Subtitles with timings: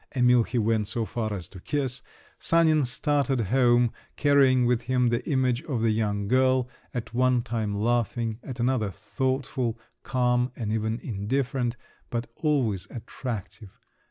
[0.15, 5.61] —Emil he went so far as to kiss—Sanin started home, carrying with him the image
[5.65, 12.25] of the young girl, at one time laughing, at another thoughtful, calm, and even indifferent—but
[12.37, 13.69] always attractive!